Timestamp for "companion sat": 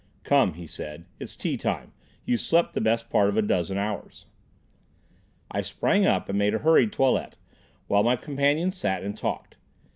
8.15-9.03